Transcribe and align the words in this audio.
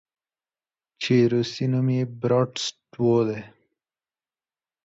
چې 1.01 1.15
روسي 1.31 1.65
نوم 1.71 1.87
ئې 1.95 2.01
Bratstvoدے 2.21 3.39